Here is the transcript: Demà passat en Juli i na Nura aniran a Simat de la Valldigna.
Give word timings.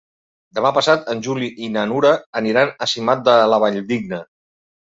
Demà 0.59 0.71
passat 0.77 1.11
en 1.13 1.21
Juli 1.27 1.49
i 1.67 1.69
na 1.75 1.83
Nura 1.93 2.15
aniran 2.43 2.73
a 2.73 2.89
Simat 2.95 3.25
de 3.31 3.39
la 3.55 3.63
Valldigna. 3.69 4.25